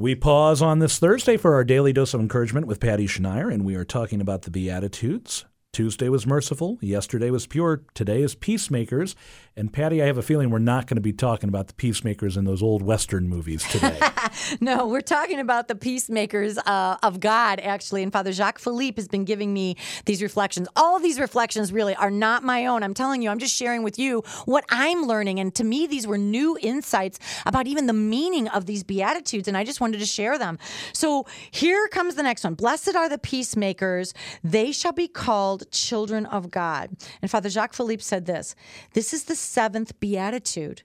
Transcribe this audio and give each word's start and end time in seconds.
We 0.00 0.14
pause 0.14 0.62
on 0.62 0.78
this 0.78 1.00
Thursday 1.00 1.36
for 1.36 1.54
our 1.54 1.64
daily 1.64 1.92
dose 1.92 2.14
of 2.14 2.20
encouragement 2.20 2.68
with 2.68 2.78
Patty 2.78 3.08
Schneier, 3.08 3.52
and 3.52 3.64
we 3.64 3.74
are 3.74 3.84
talking 3.84 4.20
about 4.20 4.42
the 4.42 4.50
Beatitudes. 4.52 5.44
Tuesday 5.72 6.08
was 6.08 6.24
merciful, 6.24 6.78
yesterday 6.80 7.30
was 7.30 7.48
pure, 7.48 7.82
today 7.94 8.22
is 8.22 8.36
peacemakers. 8.36 9.16
And 9.56 9.72
Patty, 9.72 10.00
I 10.00 10.06
have 10.06 10.16
a 10.16 10.22
feeling 10.22 10.50
we're 10.50 10.60
not 10.60 10.86
going 10.86 10.98
to 10.98 11.00
be 11.00 11.12
talking 11.12 11.48
about 11.48 11.66
the 11.66 11.74
peacemakers 11.74 12.36
in 12.36 12.44
those 12.44 12.62
old 12.62 12.80
Western 12.80 13.28
movies 13.28 13.64
today. 13.64 13.98
no, 14.60 14.86
we're 14.86 15.00
talking 15.00 15.40
about 15.40 15.68
the 15.68 15.74
peacemakers 15.74 16.58
uh, 16.58 16.96
of 17.02 17.20
God, 17.20 17.60
actually. 17.60 18.02
And 18.02 18.12
Father 18.12 18.32
Jacques 18.32 18.58
Philippe 18.58 19.00
has 19.00 19.08
been 19.08 19.24
giving 19.24 19.52
me 19.52 19.76
these 20.04 20.22
reflections. 20.22 20.68
All 20.76 20.98
these 20.98 21.18
reflections 21.18 21.72
really 21.72 21.94
are 21.94 22.10
not 22.10 22.42
my 22.42 22.66
own. 22.66 22.82
I'm 22.82 22.94
telling 22.94 23.22
you, 23.22 23.30
I'm 23.30 23.38
just 23.38 23.54
sharing 23.54 23.82
with 23.82 23.98
you 23.98 24.22
what 24.44 24.64
I'm 24.70 25.02
learning. 25.04 25.40
And 25.40 25.54
to 25.56 25.64
me, 25.64 25.86
these 25.86 26.06
were 26.06 26.18
new 26.18 26.58
insights 26.60 27.18
about 27.46 27.66
even 27.66 27.86
the 27.86 27.92
meaning 27.92 28.48
of 28.48 28.66
these 28.66 28.82
Beatitudes. 28.82 29.48
And 29.48 29.56
I 29.56 29.64
just 29.64 29.80
wanted 29.80 29.98
to 30.00 30.06
share 30.06 30.38
them. 30.38 30.58
So 30.92 31.26
here 31.50 31.88
comes 31.88 32.14
the 32.14 32.22
next 32.22 32.44
one 32.44 32.54
Blessed 32.54 32.94
are 32.96 33.08
the 33.08 33.18
peacemakers, 33.18 34.14
they 34.42 34.72
shall 34.72 34.92
be 34.92 35.08
called 35.08 35.70
children 35.70 36.26
of 36.26 36.50
God. 36.50 36.90
And 37.22 37.30
Father 37.30 37.48
Jacques 37.48 37.74
Philippe 37.74 38.02
said 38.02 38.26
this 38.26 38.54
this 38.92 39.12
is 39.12 39.24
the 39.24 39.36
seventh 39.36 39.98
beatitude. 40.00 40.82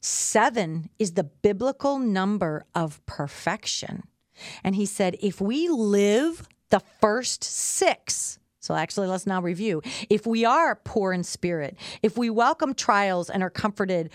Seven 0.00 0.90
is 0.98 1.12
the 1.12 1.24
biblical 1.24 1.98
number 1.98 2.64
of 2.74 3.04
perfection. 3.06 4.04
And 4.62 4.76
he 4.76 4.86
said, 4.86 5.16
if 5.20 5.40
we 5.40 5.68
live 5.68 6.48
the 6.70 6.80
first 7.00 7.42
six, 7.42 8.38
so 8.60 8.74
actually, 8.74 9.06
let's 9.06 9.26
now 9.26 9.40
review. 9.40 9.82
If 10.10 10.26
we 10.26 10.44
are 10.44 10.76
poor 10.76 11.12
in 11.12 11.24
spirit, 11.24 11.76
if 12.02 12.18
we 12.18 12.28
welcome 12.28 12.74
trials 12.74 13.30
and 13.30 13.42
are 13.42 13.50
comforted 13.50 14.10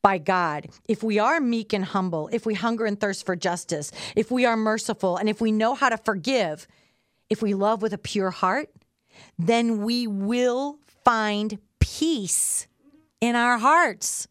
by 0.00 0.18
God, 0.18 0.68
if 0.88 1.02
we 1.02 1.18
are 1.18 1.40
meek 1.40 1.72
and 1.72 1.84
humble, 1.84 2.28
if 2.32 2.46
we 2.46 2.54
hunger 2.54 2.86
and 2.86 2.98
thirst 2.98 3.26
for 3.26 3.36
justice, 3.36 3.92
if 4.16 4.30
we 4.30 4.46
are 4.46 4.56
merciful, 4.56 5.16
and 5.16 5.28
if 5.28 5.40
we 5.40 5.52
know 5.52 5.74
how 5.74 5.88
to 5.88 5.98
forgive, 5.98 6.66
if 7.28 7.42
we 7.42 7.52
love 7.52 7.82
with 7.82 7.92
a 7.92 7.98
pure 7.98 8.30
heart, 8.30 8.70
then 9.38 9.82
we 9.82 10.06
will 10.06 10.78
find 11.04 11.58
peace 11.78 12.66
in 13.20 13.36
our 13.36 13.58
hearts. 13.58 14.28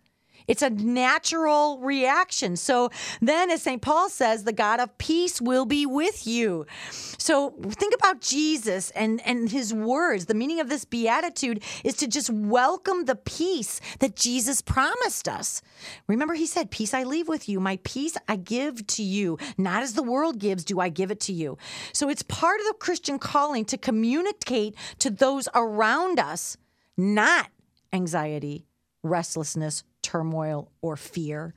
It's 0.47 0.61
a 0.61 0.69
natural 0.69 1.79
reaction. 1.79 2.55
So 2.55 2.89
then, 3.21 3.49
as 3.49 3.61
St. 3.61 3.81
Paul 3.81 4.09
says, 4.09 4.43
the 4.43 4.53
God 4.53 4.79
of 4.79 4.97
peace 4.97 5.41
will 5.41 5.65
be 5.65 5.85
with 5.85 6.27
you. 6.27 6.65
So 6.91 7.51
think 7.69 7.93
about 7.93 8.21
Jesus 8.21 8.91
and, 8.91 9.21
and 9.25 9.49
his 9.49 9.73
words. 9.73 10.25
The 10.25 10.33
meaning 10.33 10.59
of 10.59 10.69
this 10.69 10.85
beatitude 10.85 11.63
is 11.83 11.95
to 11.97 12.07
just 12.07 12.29
welcome 12.29 13.05
the 13.05 13.15
peace 13.15 13.79
that 13.99 14.15
Jesus 14.15 14.61
promised 14.61 15.27
us. 15.27 15.61
Remember, 16.07 16.33
he 16.33 16.45
said, 16.45 16.71
Peace 16.71 16.93
I 16.93 17.03
leave 17.03 17.27
with 17.27 17.47
you, 17.47 17.59
my 17.59 17.79
peace 17.83 18.17
I 18.27 18.35
give 18.35 18.85
to 18.87 19.03
you. 19.03 19.37
Not 19.57 19.83
as 19.83 19.93
the 19.93 20.03
world 20.03 20.39
gives, 20.39 20.63
do 20.63 20.79
I 20.79 20.89
give 20.89 21.11
it 21.11 21.19
to 21.21 21.33
you. 21.33 21.57
So 21.93 22.09
it's 22.09 22.23
part 22.23 22.59
of 22.59 22.67
the 22.67 22.75
Christian 22.79 23.19
calling 23.19 23.65
to 23.65 23.77
communicate 23.77 24.75
to 24.99 25.09
those 25.09 25.47
around 25.55 26.19
us, 26.19 26.57
not 26.97 27.47
anxiety 27.91 28.65
restlessness, 29.03 29.83
turmoil, 30.13 30.69
or 30.83 30.95
fear, 30.95 31.55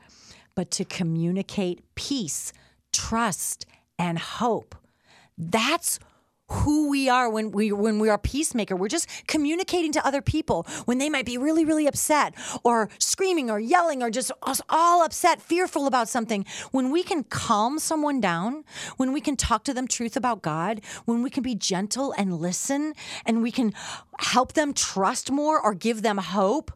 but 0.54 0.70
to 0.70 0.84
communicate 0.84 1.82
peace, 1.94 2.54
trust, 2.90 3.66
and 3.98 4.18
hope. 4.18 4.74
That's 5.36 5.98
who 6.48 6.88
we 6.88 7.08
are 7.08 7.28
when 7.28 7.50
we 7.50 7.72
when 7.72 7.98
we 7.98 8.08
are 8.08 8.18
peacemaker 8.18 8.76
we're 8.76 8.86
just 8.86 9.08
communicating 9.26 9.90
to 9.90 10.06
other 10.06 10.22
people 10.22 10.64
when 10.84 10.98
they 10.98 11.10
might 11.10 11.26
be 11.26 11.36
really 11.36 11.64
really 11.64 11.88
upset 11.88 12.32
or 12.62 12.88
screaming 13.00 13.50
or 13.50 13.58
yelling 13.58 14.00
or 14.00 14.10
just 14.10 14.30
us 14.42 14.62
all 14.68 15.04
upset 15.04 15.42
fearful 15.42 15.88
about 15.88 16.08
something 16.08 16.46
when 16.70 16.92
we 16.92 17.02
can 17.02 17.24
calm 17.24 17.80
someone 17.80 18.20
down 18.20 18.62
when 18.96 19.12
we 19.12 19.20
can 19.20 19.34
talk 19.34 19.64
to 19.64 19.74
them 19.74 19.88
truth 19.88 20.16
about 20.16 20.40
god 20.40 20.80
when 21.04 21.20
we 21.20 21.30
can 21.30 21.42
be 21.42 21.56
gentle 21.56 22.14
and 22.16 22.38
listen 22.38 22.94
and 23.24 23.42
we 23.42 23.50
can 23.50 23.74
help 24.20 24.52
them 24.52 24.72
trust 24.72 25.32
more 25.32 25.60
or 25.60 25.74
give 25.74 26.02
them 26.02 26.18
hope 26.18 26.70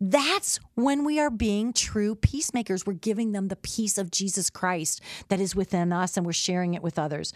that's 0.00 0.58
when 0.74 1.04
we 1.04 1.20
are 1.20 1.30
being 1.30 1.72
true 1.72 2.14
peacemakers. 2.14 2.86
We're 2.86 2.94
giving 2.94 3.32
them 3.32 3.48
the 3.48 3.56
peace 3.56 3.98
of 3.98 4.10
Jesus 4.10 4.48
Christ 4.48 5.02
that 5.28 5.40
is 5.40 5.54
within 5.54 5.92
us 5.92 6.16
and 6.16 6.24
we're 6.24 6.32
sharing 6.32 6.74
it 6.74 6.82
with 6.82 6.98
others. 6.98 7.32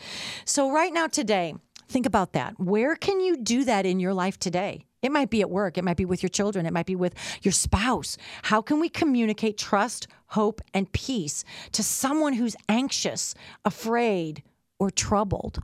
So, 0.47 0.71
right 0.71 0.93
now, 0.93 1.07
today, 1.07 1.55
think 1.89 2.07
about 2.07 2.33
that. 2.33 2.59
Where 2.59 2.97
can 2.97 3.21
you 3.21 3.37
do 3.37 3.65
that 3.65 3.85
in 3.85 4.01
your 4.01 4.15
life 4.15 4.39
today? 4.39 4.87
It 5.03 5.13
might 5.13 5.29
be 5.29 5.43
at 5.43 5.51
work, 5.51 5.77
it 5.77 5.85
might 5.85 5.99
be 5.99 6.07
with 6.07 6.23
your 6.23 6.31
children, 6.31 6.65
it 6.65 6.73
might 6.73 6.87
be 6.87 6.97
with 6.97 7.15
your 7.43 7.53
spouse. 7.53 8.17
How 8.45 8.63
can 8.63 8.81
we 8.81 8.89
communicate 8.89 9.59
trust, 9.59 10.07
hope, 10.29 10.63
and 10.73 10.91
peace 10.93 11.45
to 11.73 11.83
someone 11.83 12.33
who's 12.33 12.57
anxious, 12.71 13.35
afraid, 13.67 14.43
or 14.79 14.91
troubled? 14.91 15.59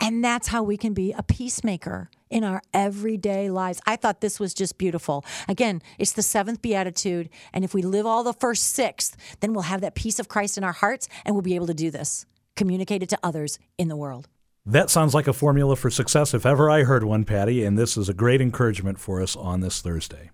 And 0.00 0.24
that's 0.24 0.48
how 0.48 0.62
we 0.62 0.76
can 0.76 0.94
be 0.94 1.12
a 1.12 1.22
peacemaker 1.22 2.10
in 2.30 2.44
our 2.44 2.62
everyday 2.72 3.50
lives. 3.50 3.80
I 3.86 3.96
thought 3.96 4.20
this 4.20 4.40
was 4.40 4.54
just 4.54 4.76
beautiful. 4.78 5.24
Again, 5.48 5.82
it's 5.98 6.12
the 6.12 6.22
seventh 6.22 6.62
beatitude. 6.62 7.30
And 7.52 7.64
if 7.64 7.74
we 7.74 7.82
live 7.82 8.06
all 8.06 8.24
the 8.24 8.32
first 8.32 8.64
six, 8.64 9.16
then 9.40 9.52
we'll 9.52 9.62
have 9.62 9.80
that 9.82 9.94
peace 9.94 10.18
of 10.18 10.28
Christ 10.28 10.58
in 10.58 10.64
our 10.64 10.72
hearts 10.72 11.08
and 11.24 11.34
we'll 11.34 11.42
be 11.42 11.54
able 11.54 11.68
to 11.68 11.74
do 11.74 11.90
this, 11.90 12.26
communicate 12.56 13.02
it 13.02 13.08
to 13.10 13.18
others 13.22 13.58
in 13.78 13.88
the 13.88 13.96
world. 13.96 14.28
That 14.66 14.88
sounds 14.88 15.14
like 15.14 15.28
a 15.28 15.34
formula 15.34 15.76
for 15.76 15.90
success 15.90 16.32
if 16.32 16.46
ever 16.46 16.70
I 16.70 16.84
heard 16.84 17.04
one, 17.04 17.24
Patty, 17.24 17.64
and 17.64 17.76
this 17.76 17.98
is 17.98 18.08
a 18.08 18.14
great 18.14 18.40
encouragement 18.40 18.98
for 18.98 19.20
us 19.20 19.36
on 19.36 19.60
this 19.60 19.82
Thursday. 19.82 20.30